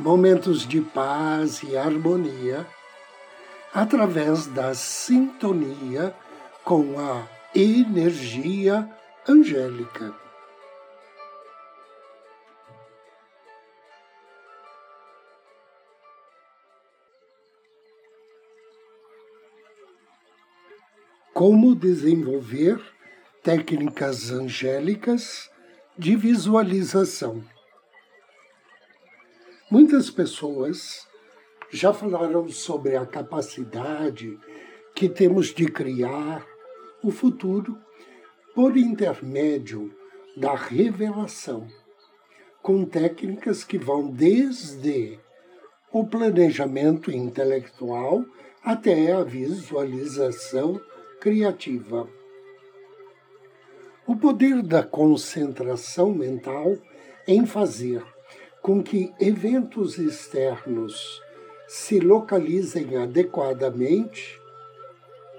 momentos 0.00 0.66
de 0.66 0.80
paz 0.80 1.62
e 1.62 1.76
harmonia 1.76 2.66
através 3.72 4.46
da 4.46 4.74
sintonia 4.74 6.14
com 6.64 6.98
a 6.98 7.28
energia 7.54 8.88
angélica. 9.28 10.14
Como 21.34 21.74
desenvolver 21.74 22.80
técnicas 23.42 24.30
angélicas 24.30 25.50
de 25.98 26.16
visualização. 26.16 27.44
Muitas 29.70 30.10
pessoas 30.10 31.06
já 31.70 31.92
falaram 31.92 32.48
sobre 32.48 32.96
a 32.96 33.06
capacidade 33.06 34.36
que 34.96 35.08
temos 35.08 35.54
de 35.54 35.66
criar 35.66 36.44
o 37.04 37.12
futuro 37.12 37.78
por 38.52 38.76
intermédio 38.76 39.94
da 40.36 40.56
revelação, 40.56 41.68
com 42.60 42.84
técnicas 42.84 43.62
que 43.62 43.78
vão 43.78 44.10
desde 44.10 45.20
o 45.92 46.04
planejamento 46.04 47.12
intelectual 47.12 48.24
até 48.64 49.12
a 49.12 49.22
visualização 49.22 50.80
criativa. 51.20 52.08
O 54.04 54.16
poder 54.16 54.62
da 54.62 54.82
concentração 54.82 56.12
mental 56.12 56.76
em 57.24 57.46
fazer 57.46 58.02
com 58.62 58.82
que 58.82 59.12
eventos 59.18 59.98
externos 59.98 61.22
se 61.66 62.00
localizem 62.00 62.96
adequadamente, 62.96 64.40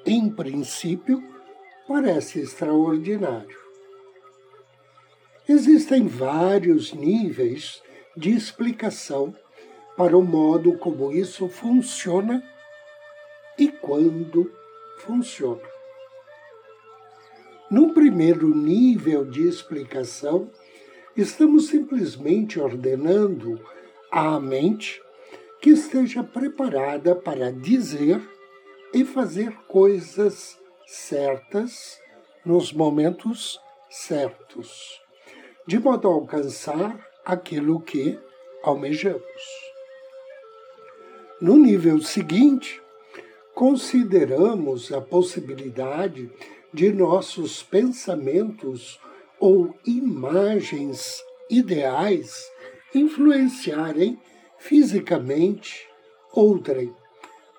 em 0.05 0.29
princípio, 0.29 1.21
parece 1.87 2.39
extraordinário. 2.39 3.59
Existem 5.47 6.07
vários 6.07 6.93
níveis 6.93 7.81
de 8.15 8.31
explicação 8.31 9.35
para 9.97 10.17
o 10.17 10.23
modo 10.23 10.77
como 10.77 11.11
isso 11.11 11.47
funciona 11.49 12.41
e 13.57 13.67
quando 13.67 14.51
funciona. 14.99 15.61
No 17.69 17.93
primeiro 17.93 18.55
nível 18.55 19.25
de 19.25 19.47
explicação, 19.47 20.49
Estamos 21.15 21.67
simplesmente 21.67 22.57
ordenando 22.57 23.59
à 24.09 24.39
mente 24.39 25.01
que 25.59 25.71
esteja 25.71 26.23
preparada 26.23 27.13
para 27.13 27.51
dizer 27.51 28.21
e 28.93 29.03
fazer 29.03 29.51
coisas 29.67 30.57
certas 30.87 31.99
nos 32.45 32.71
momentos 32.71 33.59
certos, 33.89 35.01
de 35.67 35.77
modo 35.77 36.07
a 36.07 36.13
alcançar 36.13 37.05
aquilo 37.25 37.81
que 37.81 38.17
almejamos. 38.63 39.21
No 41.41 41.57
nível 41.57 42.01
seguinte, 42.01 42.81
consideramos 43.53 44.93
a 44.93 45.01
possibilidade 45.01 46.31
de 46.73 46.93
nossos 46.93 47.61
pensamentos 47.61 48.97
ou 49.41 49.75
imagens 49.87 51.19
ideais 51.49 52.47
influenciarem 52.93 54.21
fisicamente 54.59 55.89
outrem, 56.31 56.95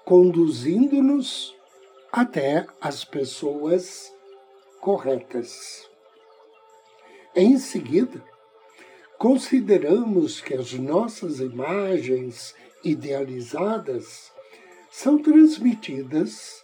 conduzindo-nos 0.05 1.53
até 2.13 2.69
as 2.81 3.05
pessoas 3.05 4.13
corretas. 4.81 5.91
Em 7.35 7.59
seguida, 7.59 8.23
consideramos 9.19 10.41
que 10.41 10.55
as 10.55 10.73
nossas 10.75 11.41
imagens 11.41 12.55
idealizadas 12.85 14.31
são 14.89 15.21
transmitidas 15.21 16.63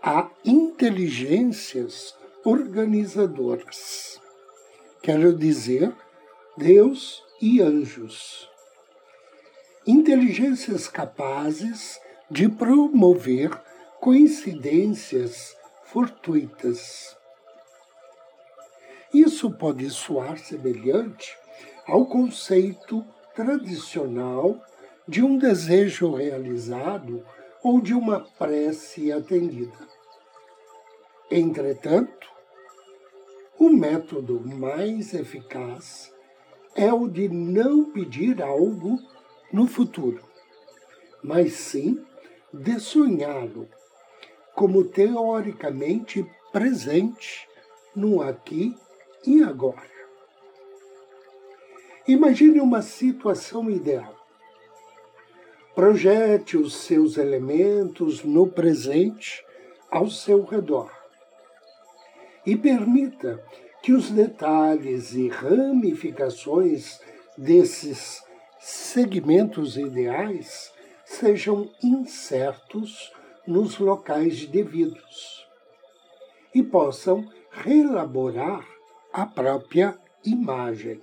a 0.00 0.30
inteligências 0.44 2.14
organizadoras 2.44 4.20
quero 5.02 5.34
dizer 5.34 5.94
Deus 6.56 7.22
e 7.40 7.60
anjos. 7.62 8.48
Inteligências 9.86 10.88
capazes 10.88 11.98
de 12.30 12.48
promover 12.48 13.50
coincidências 13.98 15.56
fortuitas. 15.84 17.16
Isso 19.12 19.50
pode 19.50 19.88
soar 19.90 20.38
semelhante 20.38 21.36
ao 21.86 22.06
conceito 22.06 23.04
tradicional 23.34 24.60
de 25.08 25.24
um 25.24 25.38
desejo 25.38 26.14
realizado 26.14 27.24
ou 27.62 27.80
de 27.80 27.94
uma 27.94 28.20
prece 28.38 29.10
atendida. 29.10 29.88
Entretanto, 31.30 32.29
o 33.60 33.68
método 33.68 34.40
mais 34.40 35.12
eficaz 35.12 36.10
é 36.74 36.90
o 36.90 37.06
de 37.06 37.28
não 37.28 37.92
pedir 37.92 38.40
algo 38.42 38.98
no 39.52 39.66
futuro, 39.66 40.24
mas 41.22 41.52
sim 41.52 42.02
de 42.54 42.80
sonhá-lo 42.80 43.68
como 44.54 44.82
teoricamente 44.84 46.26
presente 46.50 47.46
no 47.94 48.22
aqui 48.22 48.74
e 49.26 49.42
agora. 49.42 49.90
Imagine 52.08 52.62
uma 52.62 52.80
situação 52.80 53.70
ideal. 53.70 54.16
Projete 55.74 56.56
os 56.56 56.74
seus 56.76 57.18
elementos 57.18 58.24
no 58.24 58.46
presente 58.46 59.44
ao 59.90 60.08
seu 60.08 60.44
redor 60.46 60.99
e 62.46 62.56
permita 62.56 63.42
que 63.82 63.92
os 63.92 64.10
detalhes 64.10 65.12
e 65.14 65.28
ramificações 65.28 67.00
desses 67.36 68.22
segmentos 68.58 69.76
ideais 69.76 70.72
sejam 71.04 71.70
incertos 71.82 73.12
nos 73.46 73.78
locais 73.78 74.46
devidos 74.46 75.46
e 76.54 76.62
possam 76.62 77.28
reelaborar 77.50 78.66
a 79.12 79.26
própria 79.26 79.98
imagem. 80.24 81.00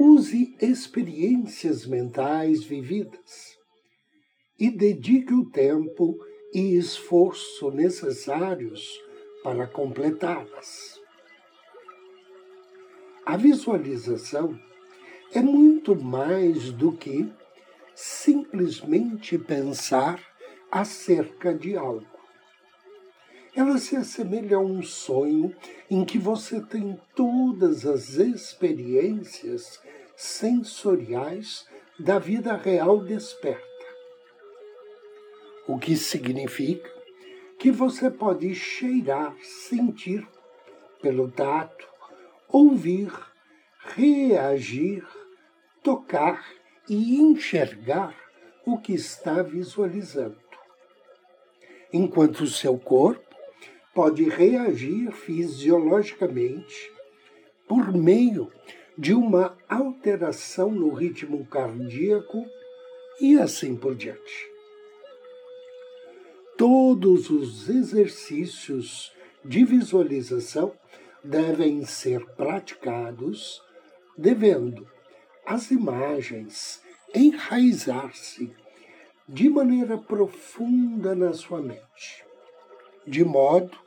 Use 0.00 0.56
experiências 0.60 1.84
mentais 1.84 2.62
vividas 2.62 3.58
e 4.58 4.70
dedique 4.70 5.34
o 5.34 5.50
tempo 5.50 6.16
e 6.52 6.76
esforço 6.76 7.70
necessários 7.70 9.00
para 9.42 9.66
completá-las. 9.66 11.00
A 13.24 13.36
visualização 13.36 14.58
é 15.32 15.40
muito 15.40 15.94
mais 15.94 16.70
do 16.72 16.92
que 16.92 17.30
simplesmente 17.94 19.36
pensar 19.36 20.22
acerca 20.70 21.52
de 21.52 21.76
algo. 21.76 22.06
Ela 23.54 23.76
se 23.78 23.96
assemelha 23.96 24.56
a 24.56 24.60
um 24.60 24.82
sonho 24.82 25.54
em 25.90 26.04
que 26.04 26.18
você 26.18 26.60
tem 26.60 26.98
todas 27.14 27.84
as 27.84 28.14
experiências 28.14 29.80
sensoriais 30.16 31.66
da 31.98 32.18
vida 32.18 32.56
real 32.56 33.04
desperta 33.04 33.67
o 35.68 35.78
que 35.78 35.94
significa 35.96 36.90
que 37.58 37.70
você 37.70 38.10
pode 38.10 38.54
cheirar, 38.54 39.36
sentir 39.42 40.26
pelo 41.02 41.30
tato, 41.30 41.86
ouvir, 42.48 43.12
reagir, 43.94 45.06
tocar 45.82 46.42
e 46.88 47.20
enxergar 47.20 48.16
o 48.64 48.78
que 48.78 48.94
está 48.94 49.42
visualizando. 49.42 50.40
Enquanto 51.92 52.40
o 52.40 52.46
seu 52.46 52.78
corpo 52.78 53.36
pode 53.94 54.26
reagir 54.26 55.12
fisiologicamente 55.12 56.92
por 57.66 57.92
meio 57.92 58.50
de 58.96 59.12
uma 59.12 59.56
alteração 59.68 60.70
no 60.70 60.94
ritmo 60.94 61.44
cardíaco 61.46 62.46
e 63.20 63.38
assim 63.38 63.76
por 63.76 63.94
diante. 63.94 64.57
Todos 66.58 67.30
os 67.30 67.68
exercícios 67.68 69.12
de 69.44 69.64
visualização 69.64 70.72
devem 71.22 71.84
ser 71.84 72.26
praticados, 72.34 73.62
devendo 74.16 74.84
as 75.46 75.70
imagens 75.70 76.82
enraizar-se 77.14 78.52
de 79.28 79.48
maneira 79.48 79.96
profunda 79.96 81.14
na 81.14 81.32
sua 81.32 81.62
mente, 81.62 82.24
de 83.06 83.24
modo 83.24 83.78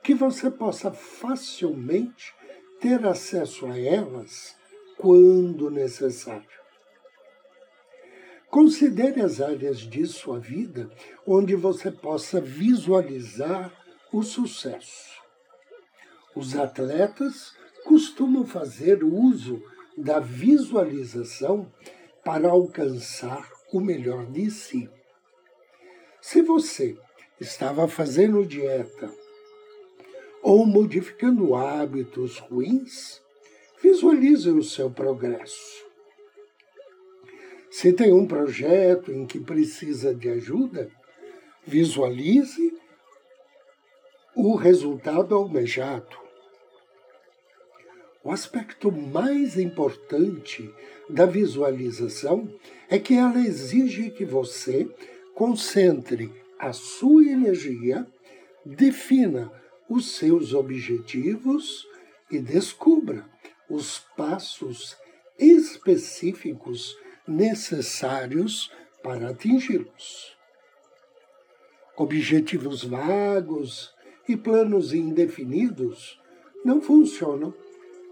que 0.00 0.14
você 0.14 0.52
possa 0.52 0.92
facilmente 0.92 2.32
ter 2.80 3.04
acesso 3.04 3.66
a 3.66 3.76
elas 3.76 4.56
quando 4.96 5.68
necessário. 5.68 6.59
Considere 8.50 9.20
as 9.22 9.40
áreas 9.40 9.78
de 9.78 10.04
sua 10.06 10.40
vida 10.40 10.90
onde 11.24 11.54
você 11.54 11.88
possa 11.88 12.40
visualizar 12.40 13.72
o 14.12 14.24
sucesso. 14.24 15.20
Os 16.34 16.56
atletas 16.56 17.52
costumam 17.84 18.44
fazer 18.44 19.04
uso 19.04 19.62
da 19.96 20.18
visualização 20.18 21.72
para 22.24 22.50
alcançar 22.50 23.48
o 23.72 23.80
melhor 23.80 24.26
de 24.26 24.50
si. 24.50 24.90
Se 26.20 26.42
você 26.42 26.98
estava 27.40 27.86
fazendo 27.86 28.44
dieta 28.44 29.14
ou 30.42 30.66
modificando 30.66 31.54
hábitos 31.54 32.38
ruins, 32.38 33.22
visualize 33.80 34.50
o 34.50 34.62
seu 34.62 34.90
progresso. 34.90 35.89
Se 37.70 37.92
tem 37.92 38.12
um 38.12 38.26
projeto 38.26 39.12
em 39.12 39.24
que 39.24 39.38
precisa 39.38 40.12
de 40.12 40.28
ajuda, 40.28 40.90
visualize 41.64 42.76
o 44.34 44.56
resultado 44.56 45.36
almejado. 45.36 46.18
O 48.24 48.32
aspecto 48.32 48.90
mais 48.90 49.56
importante 49.56 50.68
da 51.08 51.24
visualização 51.24 52.52
é 52.88 52.98
que 52.98 53.14
ela 53.14 53.40
exige 53.40 54.10
que 54.10 54.24
você 54.24 54.88
concentre 55.34 56.30
a 56.58 56.72
sua 56.72 57.22
energia, 57.22 58.06
defina 58.66 59.50
os 59.88 60.16
seus 60.16 60.52
objetivos 60.52 61.86
e 62.30 62.38
descubra 62.38 63.24
os 63.68 64.00
passos 64.16 64.96
específicos 65.38 66.96
necessários 67.26 68.72
para 69.02 69.30
atingi-los. 69.30 70.36
Objetivos 71.96 72.84
vagos 72.84 73.94
e 74.28 74.36
planos 74.36 74.92
indefinidos 74.92 76.20
não 76.64 76.80
funcionam 76.80 77.54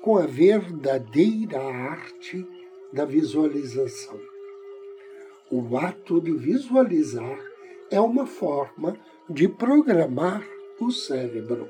com 0.02 0.16
a 0.18 0.26
verdadeira 0.26 1.60
arte 1.60 2.46
da 2.92 3.04
visualização. 3.04 4.18
O 5.50 5.76
ato 5.76 6.20
de 6.20 6.32
visualizar 6.32 7.38
é 7.90 8.00
uma 8.00 8.26
forma 8.26 8.98
de 9.28 9.48
programar 9.48 10.46
o 10.80 10.90
cérebro. 10.90 11.68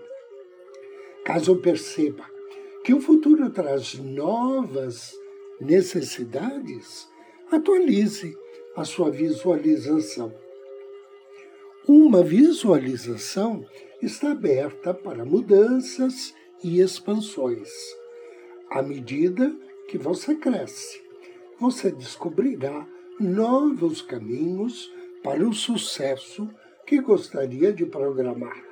Caso 1.24 1.56
perceba 1.56 2.24
que 2.84 2.94
o 2.94 3.00
futuro 3.00 3.50
traz 3.50 3.94
novas 3.94 5.12
necessidades, 5.60 7.08
atualize 7.50 8.36
a 8.76 8.84
sua 8.84 9.10
visualização. 9.10 10.32
Uma 11.86 12.22
visualização 12.22 13.64
está 14.02 14.32
aberta 14.32 14.92
para 14.92 15.24
mudanças 15.24 16.34
e 16.62 16.80
expansões 16.80 17.70
à 18.70 18.82
medida 18.82 19.54
que 19.88 19.96
você 19.96 20.34
cresce, 20.34 21.02
você 21.58 21.90
descobrirá 21.90 22.86
novos 23.18 24.02
caminhos 24.02 24.92
para 25.22 25.46
o 25.46 25.52
sucesso 25.52 26.48
que 26.86 27.00
gostaria 27.00 27.72
de 27.72 27.86
programar. 27.86 28.62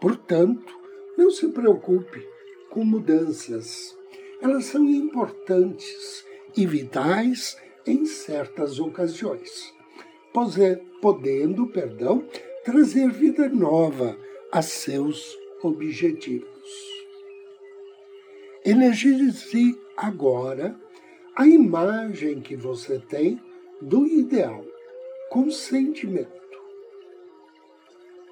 Portanto, 0.00 0.74
não 1.16 1.30
se 1.30 1.48
preocupe 1.48 2.26
com 2.70 2.84
mudanças. 2.84 3.96
Elas 4.40 4.64
são 4.64 4.84
importantes 4.88 6.24
e 6.56 6.66
vitais 6.66 7.56
em 7.86 8.04
certas 8.04 8.78
ocasiões, 8.78 9.74
podendo, 11.00 11.66
perdão, 11.66 12.24
trazer 12.64 13.10
vida 13.10 13.48
nova 13.48 14.16
a 14.50 14.62
seus 14.62 15.36
objetivos. 15.62 16.48
Energize 18.64 19.76
agora 19.96 20.78
a 21.34 21.46
imagem 21.46 22.40
que 22.40 22.54
você 22.54 22.98
tem 23.00 23.40
do 23.80 24.06
ideal, 24.06 24.64
com 25.30 25.50
sentimento. 25.50 26.30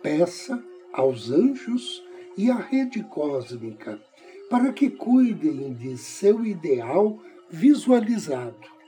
Peça 0.03 0.63
aos 0.93 1.31
anjos 1.31 2.03
e 2.37 2.51
à 2.51 2.57
rede 2.57 3.03
cósmica 3.03 4.01
para 4.49 4.73
que 4.73 4.91
cuidem 4.91 5.73
de 5.75 5.97
seu 5.97 6.45
ideal 6.45 7.19
visualizado 7.51 8.80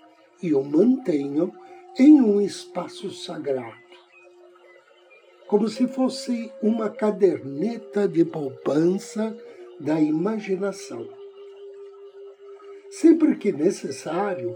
e 0.43 0.55
o 0.55 0.63
mantenham 0.65 1.53
em 1.99 2.21
um 2.21 2.41
espaço 2.41 3.11
sagrado, 3.11 3.77
como 5.47 5.69
se 5.69 5.87
fosse 5.87 6.51
uma 6.63 6.89
caderneta 6.89 8.09
de 8.09 8.25
poupança 8.25 9.37
da 9.79 10.01
imaginação 10.01 11.07
Sempre 12.93 13.37
que 13.37 13.51
necessário, 13.51 14.55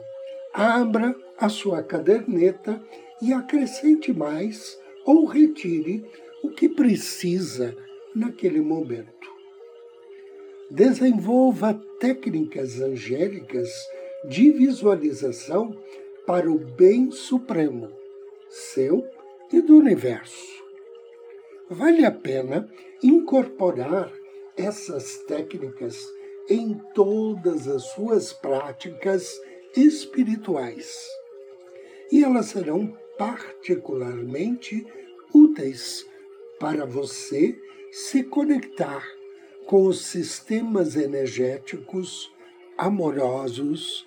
abra 0.52 1.16
a 1.38 1.48
sua 1.48 1.82
caderneta 1.82 2.78
e 3.22 3.32
acrescente 3.32 4.12
mais 4.12 4.78
ou 5.06 5.24
retire 5.24 6.04
o 6.44 6.50
que 6.50 6.68
precisa 6.68 7.74
naquele 8.14 8.60
momento. 8.60 9.08
Desenvolva 10.70 11.80
técnicas 11.98 12.78
angélicas 12.78 13.70
de 14.26 14.50
visualização 14.50 15.76
para 16.26 16.50
o 16.50 16.58
bem 16.58 17.12
supremo, 17.12 17.90
seu 18.48 19.06
e 19.52 19.60
do 19.60 19.76
universo. 19.76 20.64
Vale 21.70 22.04
a 22.04 22.10
pena 22.10 22.68
incorporar 23.02 24.12
essas 24.56 25.18
técnicas 25.18 26.04
em 26.48 26.80
todas 26.94 27.68
as 27.68 27.84
suas 27.90 28.32
práticas 28.32 29.40
espirituais. 29.76 31.06
E 32.10 32.24
elas 32.24 32.46
serão 32.46 32.96
particularmente 33.18 34.86
úteis 35.32 36.06
para 36.58 36.84
você 36.84 37.56
se 37.92 38.24
conectar 38.24 39.04
com 39.66 39.86
os 39.86 40.06
sistemas 40.06 40.96
energéticos 40.96 42.32
amorosos 42.76 44.06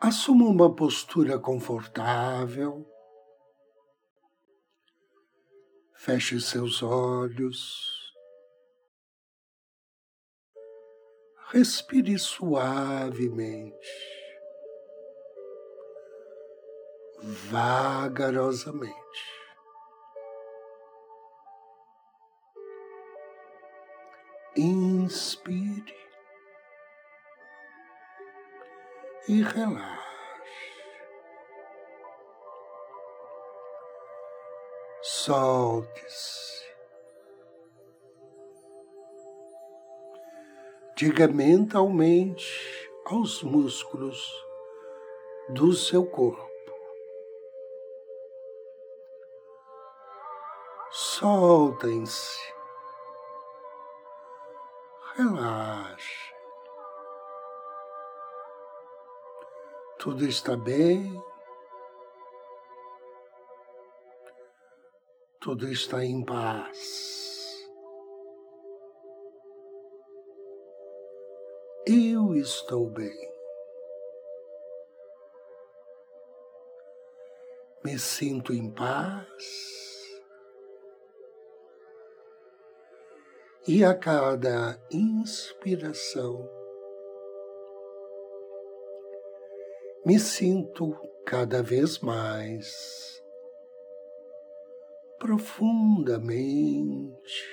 Assuma 0.00 0.46
uma 0.46 0.74
postura 0.74 1.38
confortável. 1.38 2.86
Feche 5.94 6.40
seus 6.40 6.82
olhos. 6.82 7.98
respire 11.50 12.18
suavemente. 12.18 13.76
vagarosamente. 17.50 18.94
Inspire 24.56 26.07
e 29.28 29.42
relaxe. 29.42 29.98
Solte-se. 35.02 36.66
Diga 40.96 41.28
mentalmente 41.28 42.90
aos 43.04 43.42
músculos 43.42 44.18
do 45.50 45.72
seu 45.72 46.06
corpo. 46.06 46.48
Soltem-se. 50.90 52.38
Relaxe. 55.16 56.17
Tudo 60.08 60.24
está 60.24 60.56
bem. 60.56 61.22
Tudo 65.38 65.68
está 65.68 66.02
em 66.02 66.24
paz. 66.24 67.68
Eu 71.86 72.34
estou 72.34 72.88
bem. 72.88 73.30
Me 77.84 77.98
sinto 77.98 78.54
em 78.54 78.72
paz. 78.72 79.28
E 83.66 83.84
a 83.84 83.94
cada 83.94 84.82
inspiração, 84.90 86.57
me 90.08 90.18
sinto 90.18 90.96
cada 91.26 91.62
vez 91.62 91.98
mais 91.98 93.22
profundamente 95.18 97.44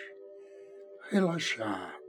relaxado, 1.11 1.99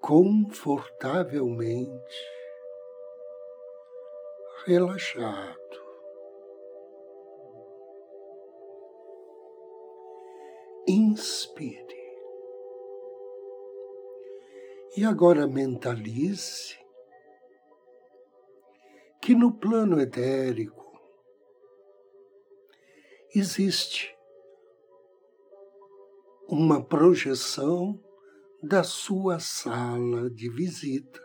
confortavelmente 0.00 1.94
relaxado. 4.66 5.54
Inspire. 10.88 12.03
E 14.96 15.04
agora 15.04 15.44
mentalize 15.44 16.78
que 19.20 19.34
no 19.34 19.52
plano 19.52 20.00
etérico 20.00 21.00
existe 23.34 24.16
uma 26.48 26.80
projeção 26.80 28.00
da 28.62 28.84
sua 28.84 29.40
sala 29.40 30.30
de 30.30 30.48
visita, 30.48 31.20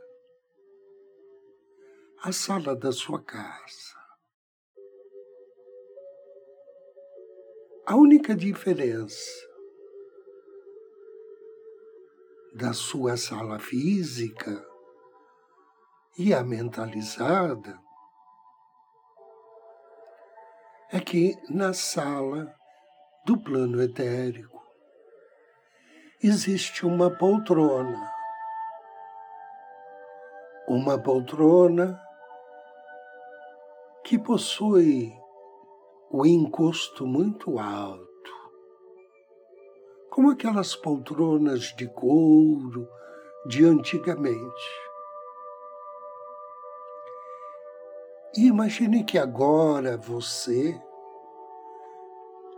a 2.24 2.32
sala 2.32 2.76
da 2.76 2.92
sua 2.92 3.22
casa. 3.22 4.00
A 7.86 7.96
única 7.96 8.36
diferença 8.36 9.49
da 12.60 12.74
sua 12.74 13.16
sala 13.16 13.58
física 13.58 14.62
e 16.18 16.34
a 16.34 16.44
mentalizada 16.44 17.80
é 20.92 21.00
que 21.00 21.38
na 21.50 21.74
sala 21.74 22.54
do 23.26 23.40
plano 23.40 23.82
etérico 23.82 24.62
existe 26.22 26.86
uma 26.86 27.10
poltrona. 27.10 28.12
Uma 30.68 31.02
poltrona 31.02 31.98
que 34.04 34.20
possui 34.20 35.14
o 36.12 36.26
encosto 36.26 37.08
muito 37.08 37.58
alto, 37.58 38.09
como 40.10 40.32
aquelas 40.32 40.76
poltronas 40.76 41.76
de 41.76 41.88
couro 41.88 42.88
de 43.46 43.66
antigamente. 43.66 44.90
E 48.36 48.48
imagine 48.48 49.04
que 49.04 49.18
agora 49.18 49.98
você 49.98 50.80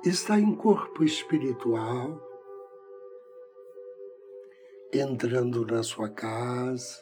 está 0.03 0.38
em 0.38 0.55
corpo 0.55 1.03
espiritual, 1.03 2.20
entrando 4.91 5.65
na 5.65 5.84
sua 5.84 6.10
casa, 6.10 7.01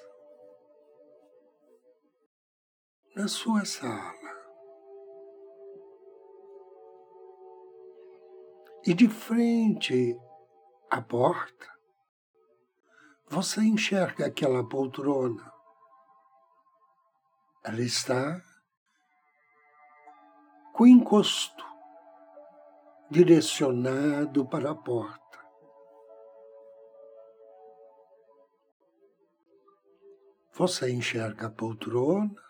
na 3.15 3.27
sua 3.27 3.65
sala. 3.65 4.19
E 8.85 8.93
de 8.93 9.07
frente 9.07 10.17
à 10.89 11.01
porta, 11.01 11.67
você 13.27 13.61
enxerga 13.61 14.25
aquela 14.25 14.67
poltrona. 14.67 15.53
Ela 17.63 17.81
está 17.81 18.41
com 20.73 20.87
encosto 20.87 21.63
direcionado 23.11 24.47
para 24.47 24.71
a 24.71 24.75
porta. 24.75 25.19
Você 30.53 30.91
enxerga 30.91 31.47
a 31.47 31.51
poltrona 31.51 32.43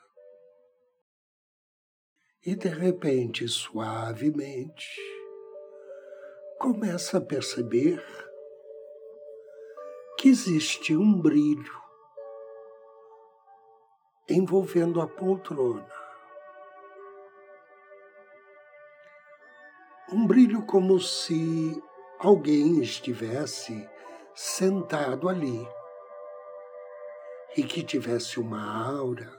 e 2.45 2.55
de 2.55 2.69
repente, 2.69 3.47
suavemente, 3.47 4.97
começa 6.57 7.17
a 7.17 7.21
perceber 7.21 8.28
que 10.19 10.27
existe 10.27 10.97
um 10.97 11.17
brilho 11.17 11.81
envolvendo 14.29 14.99
a 15.01 15.07
poltrona. 15.07 15.87
um 20.11 20.25
brilho 20.27 20.65
como 20.65 20.99
se 20.99 21.81
alguém 22.19 22.81
estivesse 22.81 23.87
sentado 24.35 25.29
ali 25.29 25.65
e 27.55 27.63
que 27.63 27.83
tivesse 27.83 28.39
uma 28.39 28.89
aura 28.91 29.31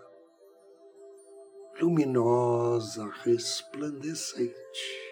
luminosa, 1.80 3.10
resplandecente. 3.25 5.09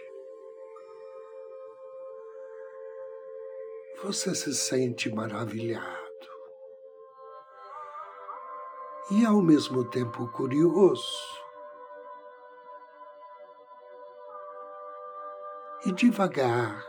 Você 4.04 4.32
se 4.32 4.54
sente 4.54 5.12
maravilhado 5.12 5.98
e 9.10 9.26
ao 9.26 9.42
mesmo 9.42 9.90
tempo 9.90 10.30
curioso 10.30 11.02
e 15.84 15.92
devagar 15.92 16.84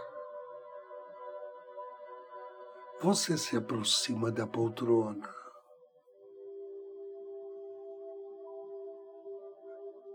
você 3.02 3.38
se 3.38 3.58
aproxima 3.58 4.30
da 4.30 4.46
poltrona. 4.46 5.34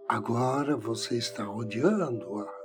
Agora 0.06 0.76
você 0.76 1.16
está 1.16 1.44
rodeando-a. 1.44 2.62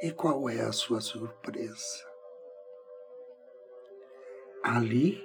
E 0.00 0.10
qual 0.12 0.48
é 0.48 0.60
a 0.62 0.72
sua 0.72 1.00
surpresa? 1.00 2.07
Ali, 4.70 5.16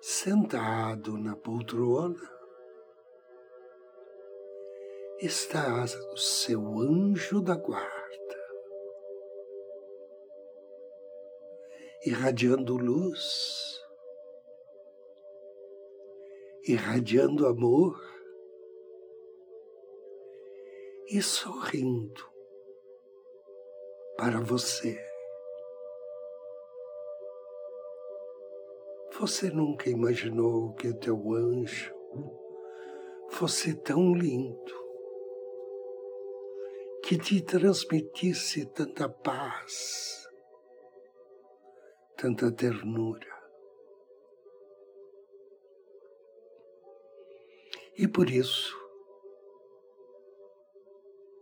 sentado 0.00 1.18
na 1.18 1.34
poltrona, 1.34 2.22
está 5.18 5.84
o 6.12 6.16
seu 6.16 6.60
anjo 6.78 7.42
da 7.42 7.56
guarda, 7.56 8.38
irradiando 12.04 12.76
luz, 12.76 13.82
irradiando 16.68 17.48
amor 17.48 18.00
e 21.08 21.20
sorrindo 21.20 22.30
para 24.16 24.40
você. 24.40 25.05
Você 29.18 29.48
nunca 29.48 29.88
imaginou 29.88 30.74
que 30.74 30.88
o 30.88 30.98
teu 30.98 31.32
anjo 31.32 31.94
fosse 33.30 33.74
tão 33.74 34.14
lindo, 34.14 34.74
que 37.02 37.16
te 37.16 37.40
transmitisse 37.40 38.66
tanta 38.66 39.08
paz, 39.08 40.28
tanta 42.14 42.52
ternura. 42.52 43.26
E 47.96 48.06
por 48.06 48.28
isso, 48.28 48.76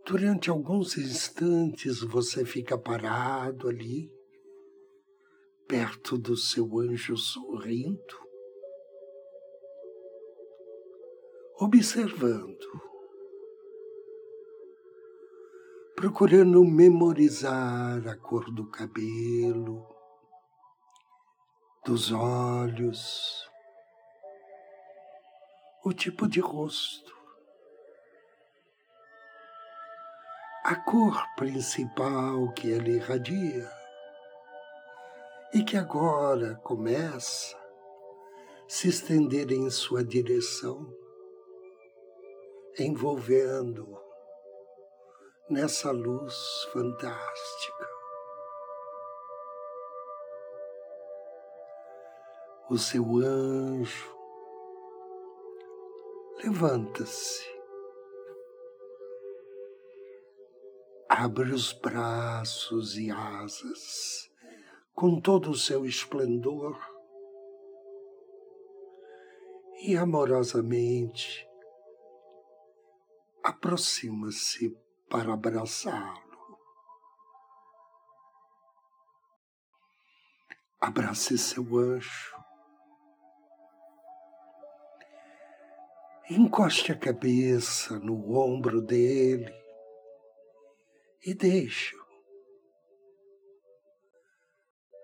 durante 0.05 0.49
alguns 0.49 0.97
instantes 0.97 1.99
você 1.99 2.45
fica 2.45 2.77
parado 2.77 3.67
ali, 3.67 4.14
perto 5.67 6.17
do 6.17 6.37
seu 6.37 6.79
anjo 6.79 7.17
sorrindo, 7.17 8.19
observando, 11.59 12.81
procurando 15.95 16.63
memorizar 16.63 18.07
a 18.07 18.15
cor 18.15 18.51
do 18.51 18.69
cabelo, 18.69 19.87
dos 21.83 22.11
olhos, 22.11 23.49
o 25.83 25.93
tipo 25.93 26.27
de 26.27 26.39
rosto, 26.39 27.15
a 30.63 30.75
cor 30.75 31.23
principal 31.35 32.51
que 32.53 32.67
ele 32.67 32.97
irradia 32.97 33.84
e 35.55 35.63
que 35.63 35.77
agora 35.77 36.55
começa 36.55 37.55
a 37.55 37.65
se 38.67 38.89
estender 38.89 39.53
em 39.53 39.69
sua 39.69 40.03
direção, 40.03 40.85
envolvendo 42.77 43.97
nessa 45.49 45.91
luz 45.91 46.35
fantástica. 46.73 47.89
O 52.69 52.77
seu 52.77 53.05
anjo 53.23 54.13
levanta-se, 56.43 57.45
abre 61.07 61.53
os 61.53 61.71
braços 61.71 62.97
e 62.97 63.09
asas 63.09 64.34
com 64.95 65.19
todo 65.19 65.51
o 65.51 65.55
seu 65.55 65.85
esplendor 65.85 66.79
e 69.81 69.97
amorosamente 69.97 71.45
aproxima-se 73.43 74.75
para 75.09 75.33
abraçá-lo. 75.33 76.57
Abrace 80.79 81.37
seu 81.37 81.63
anjo. 81.77 82.33
Encoste 86.29 86.91
a 86.91 86.97
cabeça 86.97 87.99
no 87.99 88.35
ombro 88.35 88.81
dele 88.81 89.53
e 91.23 91.33
deixe-o 91.33 92.04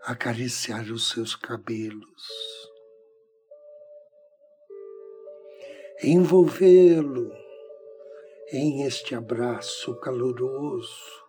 acariciar 0.03 0.91
os 0.91 1.09
seus 1.09 1.35
cabelos, 1.35 2.23
envolvê-lo 6.03 7.31
em 8.51 8.81
este 8.83 9.13
abraço 9.13 9.95
caloroso, 9.99 11.23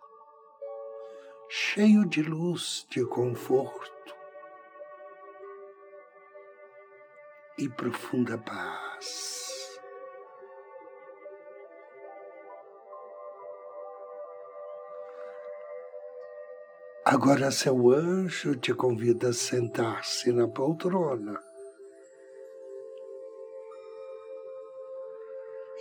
cheio 1.47 2.03
de 2.09 2.23
luz, 2.23 2.87
de 2.89 3.05
conforto 3.05 4.15
e 7.59 7.69
profunda 7.69 8.39
paz. 8.39 9.52
Agora 17.05 17.51
seu 17.51 17.91
anjo 17.91 18.55
te 18.55 18.73
convida 18.73 19.29
a 19.29 19.33
sentar-se 19.33 20.31
na 20.31 20.47
poltrona. 20.47 21.37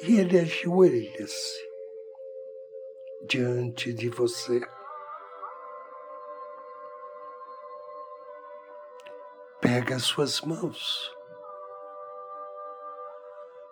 E 0.00 0.18
ele 0.18 0.40
ajoelha-se 0.40 1.70
diante 3.24 3.92
de 3.92 4.08
você. 4.08 4.60
Pega 9.60 9.94
as 9.94 10.02
suas 10.02 10.40
mãos. 10.40 11.16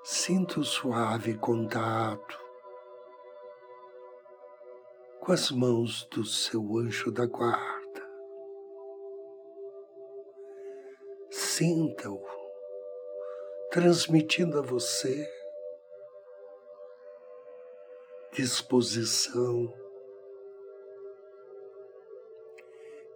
Sinta 0.05 0.61
o 0.61 0.65
suave 0.65 1.37
contato 1.37 2.39
com 5.31 5.35
as 5.35 5.53
mãos 5.53 6.09
do 6.11 6.25
seu 6.25 6.61
anjo 6.77 7.12
da 7.12 7.25
guarda. 7.25 8.03
Sinta-o 11.31 12.21
transmitindo 13.71 14.59
a 14.59 14.61
você 14.61 15.25
disposição, 18.33 19.73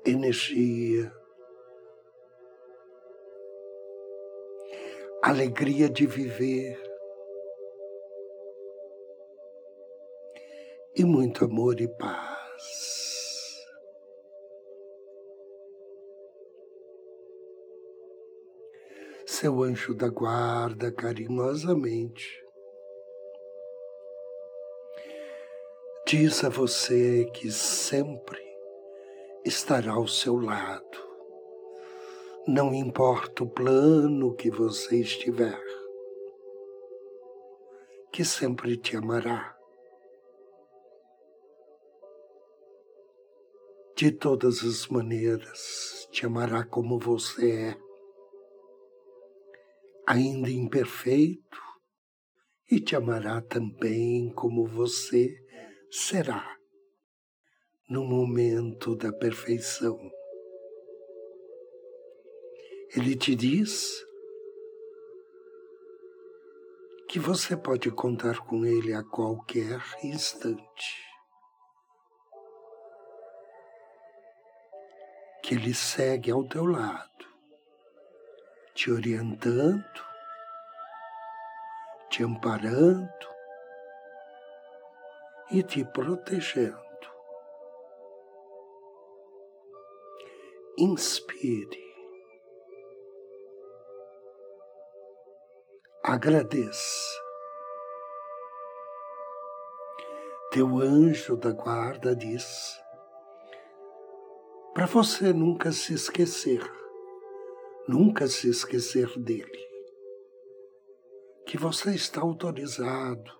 energia, 0.06 1.12
alegria 5.20 5.90
de 5.90 6.06
viver 6.06 6.93
e 10.96 11.04
muito 11.04 11.44
amor 11.44 11.80
e 11.80 11.88
paz. 11.88 12.94
Seu 19.26 19.62
anjo 19.64 19.94
da 19.94 20.08
guarda 20.08 20.92
carinhosamente 20.92 22.44
diz 26.06 26.44
a 26.44 26.48
você 26.48 27.24
que 27.32 27.50
sempre 27.50 28.40
estará 29.44 29.92
ao 29.92 30.06
seu 30.06 30.38
lado, 30.38 30.98
não 32.46 32.72
importa 32.72 33.42
o 33.42 33.48
plano 33.48 34.34
que 34.34 34.50
você 34.50 35.00
estiver, 35.00 35.60
que 38.12 38.24
sempre 38.24 38.76
te 38.76 38.96
amará 38.96 39.56
de 43.96 44.10
todas 44.10 44.64
as 44.64 44.88
maneiras, 44.88 46.08
te 46.10 46.26
amará 46.26 46.64
como 46.64 46.98
você 46.98 47.52
é, 47.52 47.78
ainda 50.06 50.50
imperfeito, 50.50 51.62
e 52.70 52.80
te 52.80 52.96
amará 52.96 53.40
também 53.40 54.32
como 54.32 54.66
você 54.66 55.36
será 55.90 56.58
no 57.88 58.04
momento 58.04 58.96
da 58.96 59.12
perfeição. 59.12 59.98
Ele 62.96 63.14
te 63.14 63.34
diz 63.34 64.04
que 67.08 67.20
você 67.20 67.56
pode 67.56 67.90
contar 67.92 68.38
com 68.40 68.64
ele 68.64 68.92
a 68.92 69.04
qualquer 69.04 69.80
instante. 70.02 71.13
Que 75.44 75.54
Ele 75.56 75.74
segue 75.74 76.30
ao 76.30 76.42
teu 76.42 76.64
lado, 76.64 77.26
te 78.74 78.90
orientando, 78.90 79.84
te 82.08 82.24
amparando 82.24 83.28
e 85.50 85.62
te 85.62 85.84
protegendo. 85.84 86.80
Inspire. 90.78 91.84
agradeça. 96.02 97.22
Teu 100.52 100.78
anjo 100.78 101.36
da 101.36 101.50
guarda 101.50 102.14
diz 102.14 102.83
para 104.74 104.86
você 104.86 105.32
nunca 105.32 105.70
se 105.70 105.94
esquecer, 105.94 106.60
nunca 107.86 108.26
se 108.26 108.50
esquecer 108.50 109.16
dele, 109.20 109.64
que 111.46 111.56
você 111.56 111.94
está 111.94 112.20
autorizado 112.20 113.30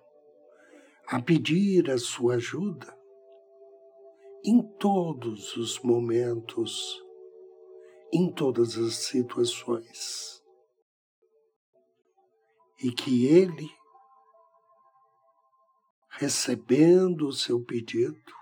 a 1.09 1.21
pedir 1.21 1.91
a 1.91 1.97
sua 1.97 2.35
ajuda 2.35 2.97
em 4.45 4.61
todos 4.77 5.57
os 5.57 5.77
momentos, 5.81 7.03
em 8.13 8.31
todas 8.31 8.77
as 8.77 8.95
situações. 8.95 10.41
E 12.81 12.91
que 12.91 13.25
ele, 13.25 13.69
recebendo 16.11 17.27
o 17.27 17.33
seu 17.33 17.61
pedido, 17.61 18.33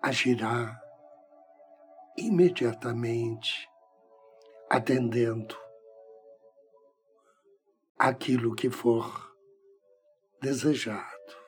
agirá 0.00 0.83
imediatamente, 2.16 3.68
atendendo 4.70 5.56
aquilo 7.98 8.54
que 8.54 8.70
for 8.70 9.34
desejado. 10.40 11.44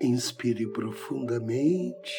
Inspire 0.00 0.70
profundamente. 0.72 2.14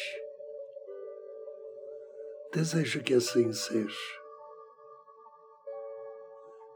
Desejo 2.52 3.02
que 3.04 3.14
assim 3.14 3.52
seja. 3.52 4.20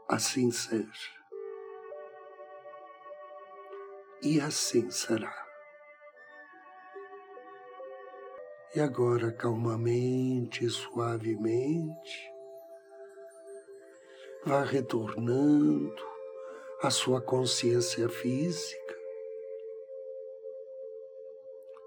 Assim 0.07 0.49
seja. 0.49 1.11
E 4.21 4.39
assim 4.39 4.89
será. 4.89 5.42
E 8.75 8.81
agora, 8.81 9.31
calmamente, 9.31 10.67
suavemente, 10.67 12.33
vá 14.43 14.63
retornando 14.63 16.03
à 16.81 16.89
sua 16.89 17.21
consciência 17.21 18.09
física, 18.09 18.95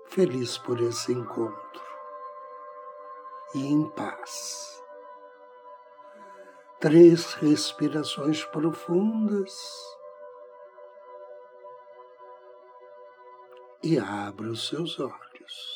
feliz 0.06 0.56
por 0.58 0.80
esse 0.80 1.10
encontro 1.10 1.82
e 3.56 3.66
em 3.66 3.90
paz. 3.90 4.80
Três 6.78 7.34
respirações 7.34 8.44
profundas 8.44 9.58
e 13.82 13.98
abra 13.98 14.50
os 14.50 14.68
seus 14.68 15.00
olhos. 15.00 15.75